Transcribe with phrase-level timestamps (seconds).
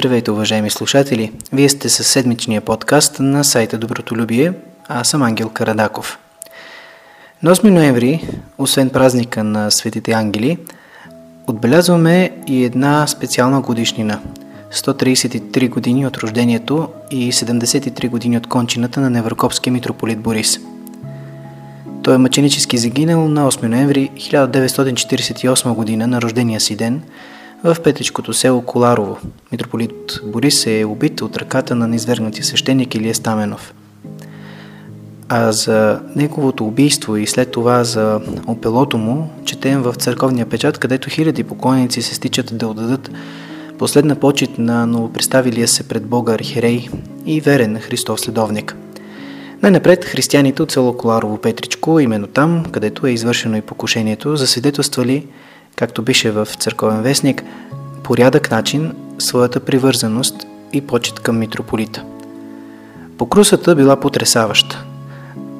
[0.00, 1.32] Здравейте, уважаеми слушатели!
[1.52, 4.52] Вие сте със седмичния подкаст на сайта Доброто любие,
[4.88, 6.18] а аз съм Ангел Карадаков.
[7.42, 8.28] На 8 ноември,
[8.58, 10.58] освен празника на Светите ангели,
[11.46, 14.20] отбелязваме и една специална годишнина–
[14.72, 20.60] 133 години от рождението и 73 години от кончината на Неврокопския митрополит Борис.
[22.02, 27.02] Той е мъченически загинал на 8 ноември 1948 година на рождения си ден–
[27.64, 29.18] в петичкото село Коларово.
[29.52, 33.74] Митрополит Борис е убит от ръката на неизвергнатия свещеник Илия Стаменов.
[35.28, 41.10] А за неговото убийство и след това за опелото му четем в църковния печат, където
[41.10, 43.10] хиляди покойници се стичат да отдадат
[43.78, 46.88] последна почет на новопредставилия се пред Бога архирей
[47.26, 48.76] и верен Христов следовник.
[49.62, 55.26] Най-напред християните от село Коларово Петричко, именно там, където е извършено и покушението, засвидетелствали
[55.76, 57.44] както пише в църковен вестник,
[58.02, 62.04] порядък начин своята привързаност и почет към митрополита.
[63.18, 64.84] Покрусата била потрясаваща,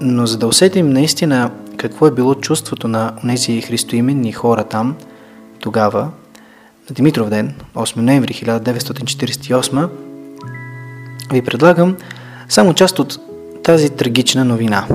[0.00, 4.96] но за да усетим наистина какво е било чувството на тези христоименни хора там,
[5.60, 6.00] тогава,
[6.90, 9.88] на Димитров ден, 8 ноември 1948,
[11.32, 11.96] ви предлагам
[12.48, 13.18] само част от
[13.62, 14.86] тази трагична новина.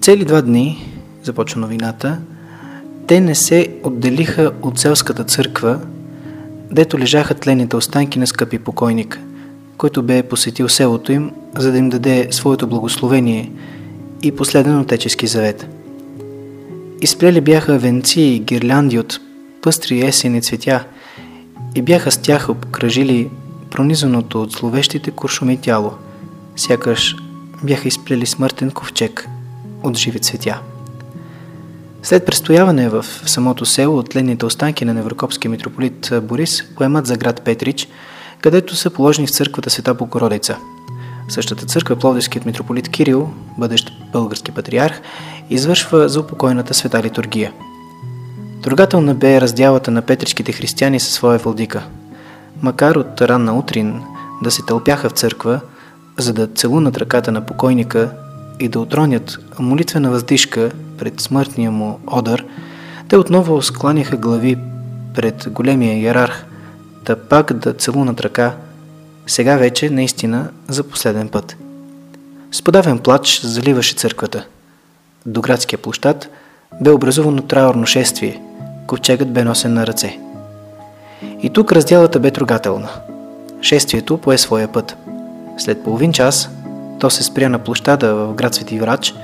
[0.00, 2.18] Цели два дни започва новината–
[3.08, 5.80] те не се отделиха от селската църква,
[6.70, 9.20] дето лежаха тлените останки на скъпи покойник,
[9.76, 13.52] който бе посетил селото им, за да им даде своето благословение
[14.22, 15.66] и последен отечески завет.
[17.00, 19.20] Изплели бяха венци и гирлянди от
[19.62, 20.84] пъстри есени цветя
[21.74, 23.30] и бяха с тях обкръжили
[23.70, 25.92] пронизаното от зловещите куршуми тяло,
[26.56, 27.16] сякаш
[27.62, 29.28] бяха изплели смъртен ковчег
[29.82, 30.60] от живи цветя.
[32.02, 37.88] След престояване в самото село, тленните останки на Неврокопския митрополит Борис поемат за град Петрич,
[38.40, 40.56] където са положени в църквата Света Богородица.
[41.28, 45.00] Същата църква Пловдивският митрополит Кирил, бъдещ български патриарх,
[45.50, 47.52] извършва за упокойната света литургия.
[48.62, 51.82] Трогателна бе раздялата на петричките християни със своя владика.
[52.62, 54.02] Макар от ранна утрин
[54.42, 55.60] да се тълпяха в църква,
[56.18, 58.10] за да целунат ръката на покойника
[58.60, 62.44] и да отронят молитвена въздишка пред смъртния му одър,
[63.08, 64.56] те отново скланяха глави
[65.14, 66.44] пред големия иерарх,
[67.04, 68.54] да пак да целунат ръка,
[69.26, 71.56] сега вече наистина за последен път.
[72.52, 74.46] С подавен плач заливаше църквата.
[75.26, 76.28] До градския площад
[76.80, 78.42] бе образувано траурно шествие,
[78.86, 80.18] ковчегът бе носен на ръце.
[81.42, 82.88] И тук разделата бе трогателна.
[83.62, 84.96] Шествието пое своя път.
[85.58, 86.50] След половин час
[87.00, 89.14] то се спря на площада в град Свети Врач,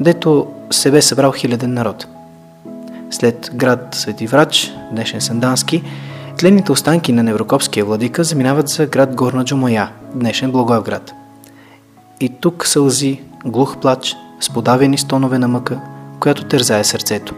[0.00, 2.06] дето се бе събрал хиляден народ.
[3.10, 5.82] След град Свети Врач, днешен Сандански,
[6.38, 11.12] тленните останки на Неврокопския владика заминават за град Горна Джумоя, днешен Благоевград.
[12.20, 15.80] И тук сълзи, глух плач, с подавени стонове на мъка,
[16.20, 17.34] която тързае сърцето.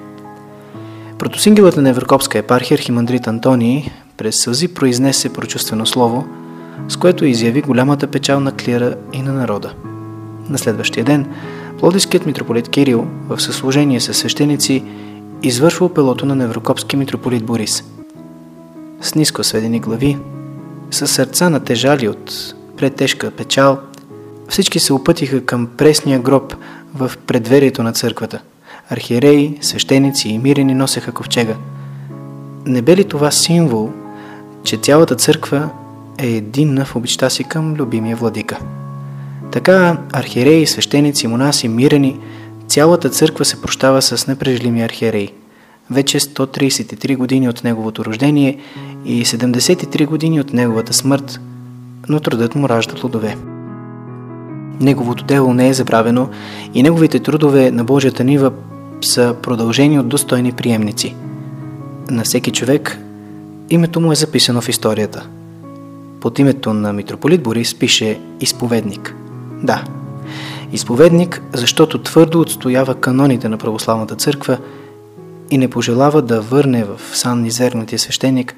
[1.18, 6.26] Протосингелът на Неврокопска епархия Архимандрит Антоний през сълзи произнесе прочувствено слово–
[6.88, 9.72] с което изяви голямата печал на клира и на народа.
[10.48, 11.26] На следващия ден
[11.80, 14.84] Плодиският митрополит Кирил в съслужение с свещеници
[15.42, 17.84] извършва опелото на Неврокопски митрополит Борис.
[19.00, 20.18] С ниско сведени глави,
[20.90, 23.78] с сърца натежали от претежка печал,
[24.48, 26.54] всички се опътиха към пресния гроб
[26.94, 28.40] в предверието на църквата.
[28.90, 31.54] Архиереи, свещеници и мирени носеха ковчега.
[32.66, 33.90] Не бе ли това символ,
[34.64, 35.70] че цялата църква
[36.18, 38.58] е единна в обичта си към любимия владика.
[39.52, 42.18] Така архиереи, свещеници, монаси, мирени,
[42.66, 45.28] цялата църква се прощава с непрежлими архиерей.
[45.90, 48.58] Вече 133 години от неговото рождение
[49.04, 51.40] и 73 години от неговата смърт,
[52.08, 53.36] но трудът му ражда плодове.
[54.80, 56.28] Неговото дело не е забравено
[56.74, 58.52] и неговите трудове на Божията нива
[59.00, 61.14] са продължени от достойни приемници.
[62.10, 62.98] На всеки човек
[63.70, 65.26] името му е записано в историята–
[66.20, 69.14] под името на митрополит Борис пише изповедник.
[69.62, 69.84] Да,
[70.72, 74.58] изповедник, защото твърдо отстоява каноните на православната църква
[75.50, 78.56] и не пожелава да върне в сан низернатия свещеник,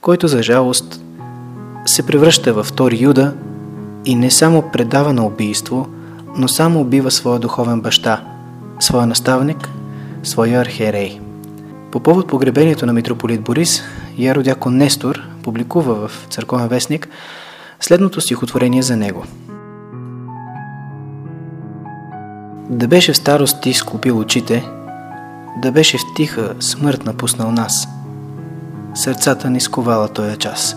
[0.00, 1.00] който за жалост
[1.86, 3.34] се превръща във втори Юда
[4.04, 5.88] и не само предава на убийство,
[6.36, 8.24] но само убива своя духовен баща,
[8.80, 9.68] своя наставник,
[10.22, 11.20] своя архиерей.
[11.90, 13.82] По повод погребението на митрополит Борис,
[14.18, 17.08] Яродякон Нестор публикува в Църковен вестник
[17.80, 19.24] следното стихотворение за него.
[22.74, 24.64] Да беше в старост ти склопил очите,
[25.62, 27.88] да беше в тиха смърт напуснал нас.
[28.94, 30.76] Сърцата ни сковала този час.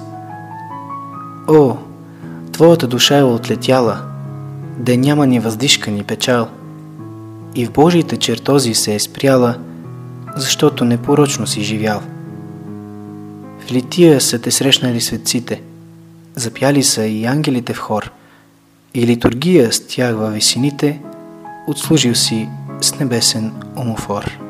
[1.48, 1.76] О,
[2.52, 4.02] твоята душа е отлетяла,
[4.78, 6.48] да няма ни въздишка ни печал.
[7.56, 9.56] И в Божиите чертози се е спряла,
[10.36, 12.02] защото непорочно си живял.
[13.60, 15.62] В Лития са те срещнали светците,
[16.36, 18.12] запяли са и ангелите в хор,
[18.94, 21.00] и литургия с тях във висините,
[21.68, 22.50] отслужил си
[22.82, 24.47] с небесен омофор.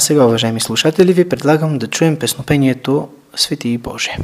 [0.00, 4.16] А сега, уважаеми слушатели, ви предлагам да чуем песнопението Свети и Боже.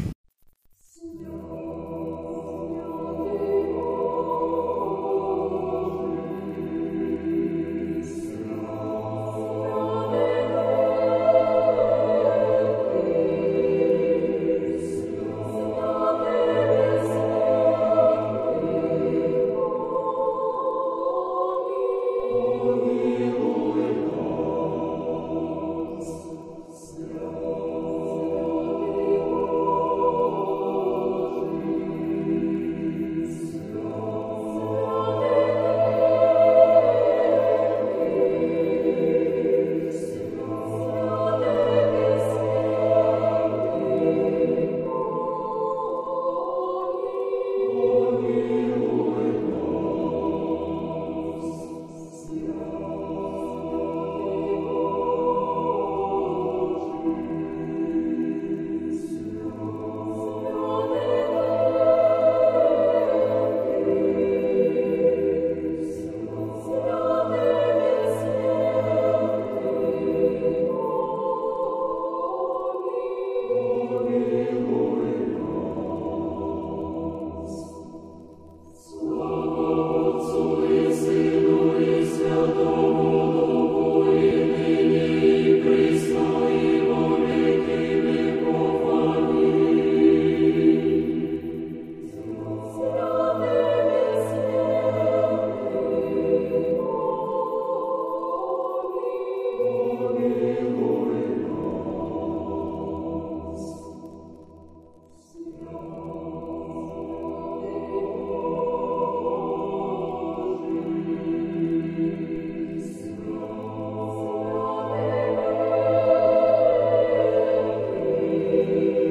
[118.67, 119.06] you.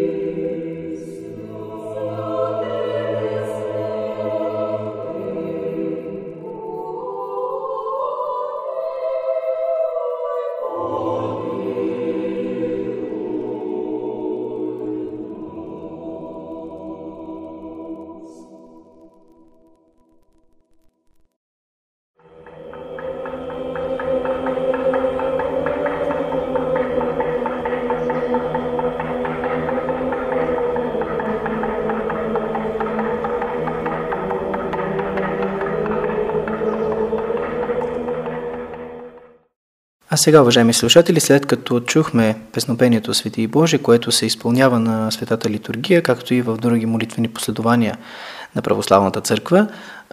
[40.15, 45.11] А сега, уважаеми слушатели, след като чухме песнопението Свети и Боже, което се изпълнява на
[45.11, 47.97] Светата литургия, както и в други молитвени последования
[48.55, 49.67] на Православната църква,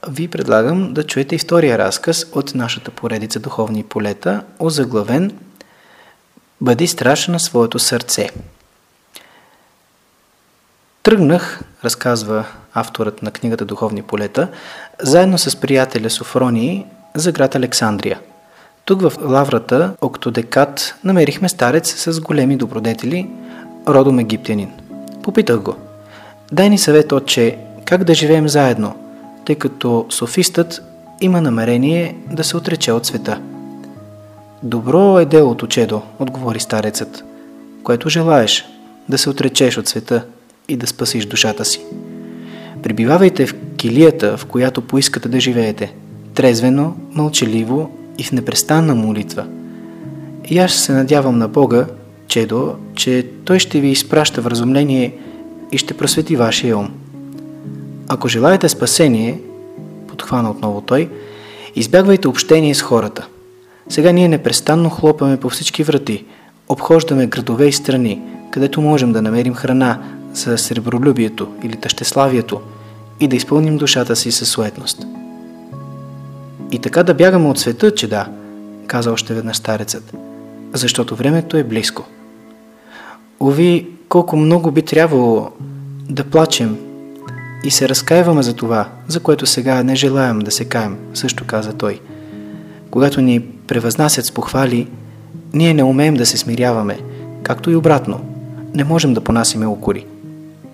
[0.09, 5.33] ви предлагам да чуете и втория разказ от нашата поредица Духовни полета, озаглавен
[6.61, 8.31] Бъди страж на своето сърце.
[11.03, 12.45] Тръгнах, разказва
[12.75, 14.49] авторът на книгата Духовни полета,
[15.01, 18.21] заедно с приятеля Софронии за град Александрия–
[18.85, 23.31] тук в лаврата Октодекат намерихме старец с големи добродетели,
[23.89, 24.71] родом египтянин.
[25.23, 25.75] Попитах го.
[26.53, 28.95] Дай ни съвет, отче, как да живеем заедно,
[29.45, 30.83] тъй като софистът
[31.21, 33.41] има намерение да се отрече от света.
[34.63, 37.25] Добро е делото, чедо, отговори старецът,
[37.83, 38.69] което желаеш
[39.09, 40.25] да се отречеш от света
[40.69, 41.81] и да спасиш душата си.
[42.83, 45.95] Прибивавайте в килията, в която поискате да живеете,
[46.35, 49.47] трезвено, мълчаливо и в непрестанна молитва.
[50.45, 51.87] И аз се надявам на Бога,
[52.27, 55.15] Чедо, че Той ще ви изпраща вразумление
[55.73, 56.89] и ще просвети вашия ум.
[58.09, 59.41] Ако желаете спасение,
[60.09, 61.09] подхвана отново той,
[61.77, 63.27] избягвайте общение с хората.
[63.89, 66.25] Сега ние непрестанно хлопаме по всички врати,
[66.69, 69.99] обхождаме градове и страни, където можем да намерим храна
[70.35, 72.61] за сребролюбието или тъщеславието
[73.21, 75.07] и да изпълним душата си със суетност.
[76.73, 78.29] И така да бягаме от света, че да,
[78.87, 80.15] каза още веднъж старецът,
[80.73, 82.05] защото времето е близко.
[83.41, 85.51] Ови, колко много би трябвало
[86.11, 86.79] да плачем
[87.65, 91.73] и се разкаиваме за това, за което сега не желаем да се каем, също каза
[91.73, 92.01] той.
[92.91, 94.89] Когато ни превъзнасят с похвали,
[95.53, 96.99] ние не умеем да се смиряваме,
[97.43, 98.21] както и обратно.
[98.75, 100.07] Не можем да понасиме укори.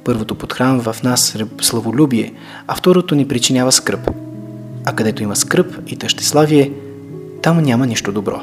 [0.04, 2.32] Първото подхранва в нас славолюбие,
[2.66, 4.10] а второто ни причинява скръп.
[4.84, 6.72] А където има скръп и тъщеславие,
[7.42, 8.40] там няма нищо добро.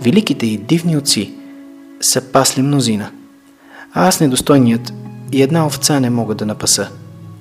[0.00, 1.34] Великите и дивни отци
[2.00, 3.10] са пасли мнозина,
[3.92, 4.92] а аз недостойният
[5.32, 6.88] и една овца не мога да напаса.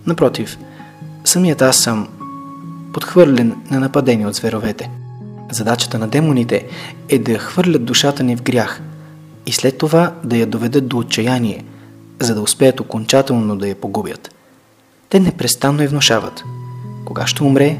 [0.06, 0.58] Напротив,
[1.24, 2.08] самият аз съм
[2.94, 4.90] подхвърлен на нападение от зверовете.
[5.52, 6.68] Задачата на демоните
[7.10, 8.82] е да хвърлят душата ни в грях
[9.46, 11.66] и след това да я доведат до отчаяние,
[12.20, 14.36] за да успеят окончателно да я погубят.
[15.10, 16.44] Те непрестанно я внушават
[17.06, 17.78] кога ще умре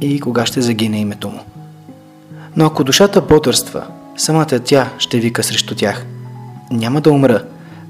[0.00, 1.40] и кога ще загине името му.
[2.56, 3.82] Но ако душата потърства,
[4.16, 6.06] самата тя ще вика срещу тях.
[6.70, 7.42] Няма да умра,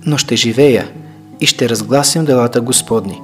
[0.06, 0.88] но ще живея
[1.40, 3.20] и ще разгласям делата Господни,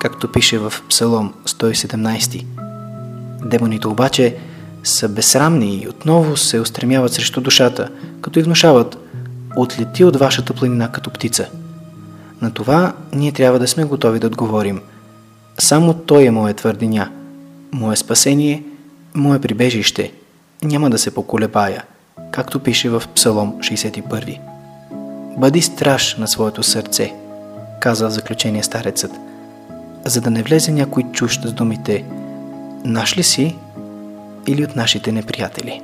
[0.00, 2.44] както пише в Псалом 117.
[3.44, 4.36] Демоните обаче
[4.84, 7.88] са безсрамни и отново се устремяват срещу душата,
[8.20, 8.98] като и внушават
[9.56, 11.48] «Отлети от вашата планина като птица».
[12.42, 14.80] На това ние трябва да сме готови да отговорим.
[15.58, 17.10] Само Той е моя твърдиня,
[17.72, 18.62] мое спасение,
[19.14, 20.12] мое прибежище.
[20.62, 21.84] Няма да се поколебая,
[22.30, 24.38] както пише в Псалом 61.
[25.38, 27.14] Бъди страж на своето сърце,
[27.80, 29.12] каза в заключение старецът,
[30.04, 32.04] за да не влезе някой чущ с думите
[32.84, 33.56] «Наш ли си?»
[34.46, 35.82] или от нашите неприятели.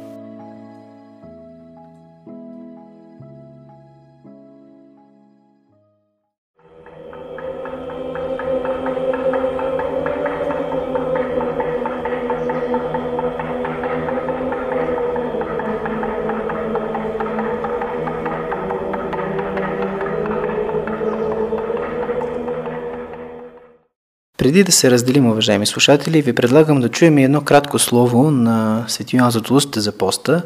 [24.48, 29.16] Преди да се разделим, уважаеми слушатели, ви предлагам да чуем едно кратко слово на Свети
[29.16, 30.42] Йоан Златоуст за поста,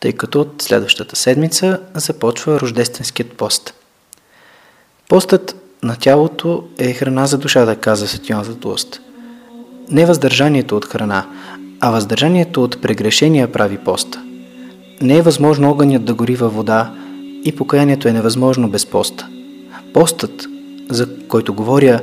[0.00, 3.74] тъй като от следващата седмица започва Рождественският пост.
[5.08, 9.00] Постът на тялото е храна за душата, каза Свети Йоан Златоуст.
[9.90, 11.26] Не въздържанието от храна,
[11.80, 14.22] а въздържанието от прегрешения прави поста.
[15.00, 16.94] Не е възможно огънят да гори във вода
[17.44, 19.28] и покаянието е невъзможно без поста.
[19.94, 20.46] Постът,
[20.90, 22.00] за който говоря, е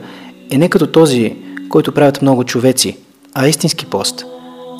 [0.57, 1.35] не като този,
[1.69, 2.97] който правят много човеци,
[3.33, 4.25] а истински пост.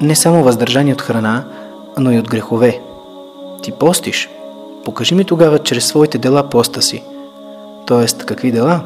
[0.02, 1.46] Не само въздържание от храна,
[1.98, 2.80] но и от грехове.
[3.64, 4.30] Ти постиш.
[4.86, 7.04] Покажи ми тогава чрез своите дела поста си.
[7.88, 8.82] Тоест, какви дела?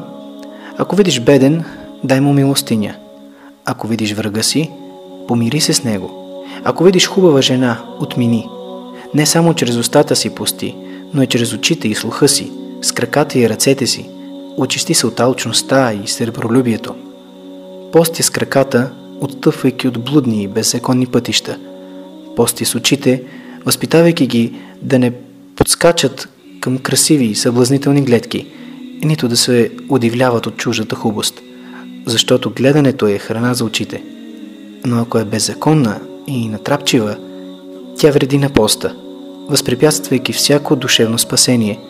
[0.78, 1.64] Ако видиш беден,
[2.04, 2.94] дай му милостиня.
[3.64, 4.70] Ако видиш врага си,
[5.28, 6.10] помири се с него.
[6.64, 8.48] Ако видиш хубава жена, отмини.
[9.14, 10.76] Не само чрез устата си пусти,
[11.14, 12.52] но и чрез очите и слуха си,
[12.82, 14.10] с краката и ръцете си,
[14.56, 16.94] очисти се от алчността и сребролюбието.
[17.92, 21.58] Пости с краката, отстъпвайки от блудни и беззаконни пътища.
[22.36, 23.22] Пости с очите,
[23.64, 25.12] възпитавайки ги да не
[25.56, 26.28] подскачат
[26.60, 28.46] към красиви и съблазнителни гледки,
[29.04, 31.40] нито да се удивляват от чужата хубост,
[32.06, 34.02] защото гледането е храна за очите.
[34.84, 37.16] Но ако е беззаконна и натрапчива,
[37.98, 38.96] тя вреди на поста,
[39.48, 41.80] възпрепятствайки всяко душевно спасение.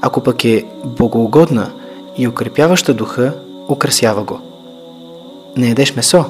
[0.00, 1.72] Ако пък е богоугодна–
[2.18, 3.34] и укрепяваща духа
[3.70, 4.40] украсява го.
[5.56, 6.24] Не ядеш месо,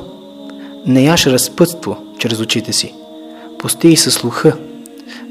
[0.87, 2.95] не яш разпътство чрез очите си.
[3.59, 4.57] Пости и със слуха.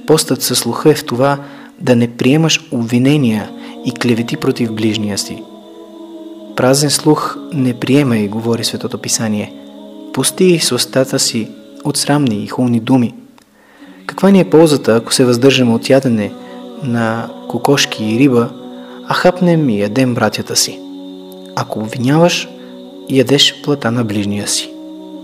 [0.08, 1.38] Постът със слуха е в това
[1.80, 3.50] да не приемаш обвинения
[3.86, 5.44] и клевети против ближния си.
[6.56, 9.54] Празен слух не приема и говори Светото Писание.
[10.14, 11.50] Пусти с устата си
[11.84, 13.14] от срамни и хулни думи.
[14.06, 16.32] Каква ни е ползата, ако се въздържаме от ядене
[16.84, 18.50] на кокошки и риба,
[19.08, 20.80] а хапнем и ядем братята си.
[21.56, 22.48] Ако обвиняваш,
[23.10, 24.70] ядеш плата на ближния си.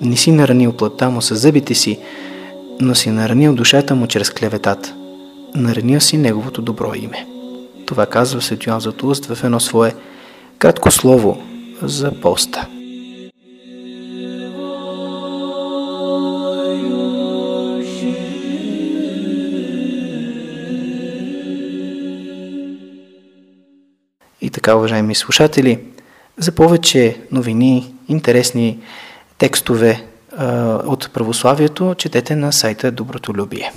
[0.01, 1.99] Не си наранил плата му с зъбите си,
[2.79, 4.93] но си наранил душата му чрез клеветата.
[5.55, 7.27] Наранил си неговото добро име.
[7.85, 9.95] Това казва Свети Йоан Златоуст в едно свое
[10.57, 11.43] кратко слово
[11.81, 12.67] за поста.
[24.51, 25.79] Така, уважаеми слушатели,
[26.37, 28.79] за повече новини, интересни
[29.37, 30.03] текстове
[30.85, 33.71] от православието, четете на сайта Добротолюбие.